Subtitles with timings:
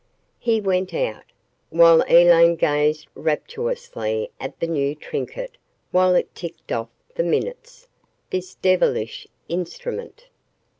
[0.39, 1.25] He went out,
[1.69, 5.59] while Elaine gazed rapturously at the new trinket
[5.91, 7.87] while it ticked off the minutes
[8.31, 10.25] this devilish instrument.